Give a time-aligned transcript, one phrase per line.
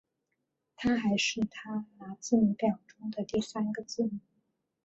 [0.75, 4.17] 它还是它拿字母表中的第三个字母。